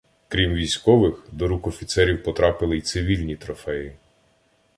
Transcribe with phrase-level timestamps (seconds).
[0.27, 3.95] Крім військових, до рук офіцерів потрапили й «цивільні» трофеї.